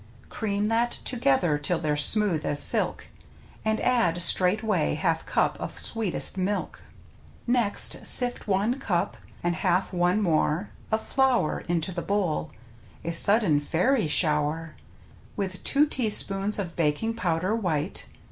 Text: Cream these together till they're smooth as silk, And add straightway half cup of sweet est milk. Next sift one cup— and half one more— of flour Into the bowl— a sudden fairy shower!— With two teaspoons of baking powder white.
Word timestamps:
Cream 0.29 0.65
these 0.65 0.97
together 0.97 1.59
till 1.59 1.77
they're 1.77 1.95
smooth 1.95 2.43
as 2.43 2.59
silk, 2.59 3.09
And 3.63 3.79
add 3.81 4.19
straightway 4.19 4.95
half 4.95 5.27
cup 5.27 5.59
of 5.59 5.77
sweet 5.77 6.15
est 6.15 6.39
milk. 6.43 6.81
Next 7.45 8.07
sift 8.07 8.47
one 8.47 8.79
cup— 8.79 9.15
and 9.43 9.57
half 9.57 9.93
one 9.93 10.19
more— 10.19 10.71
of 10.91 11.03
flour 11.03 11.59
Into 11.67 11.91
the 11.91 12.01
bowl— 12.01 12.49
a 13.03 13.11
sudden 13.13 13.59
fairy 13.59 14.07
shower!— 14.07 14.75
With 15.35 15.63
two 15.63 15.85
teaspoons 15.85 16.57
of 16.57 16.75
baking 16.75 17.13
powder 17.13 17.55
white. 17.55 18.07